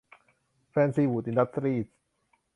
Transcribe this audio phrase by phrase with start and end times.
[0.69, 1.87] แฟนซีวู๊ด อินดัสตรีส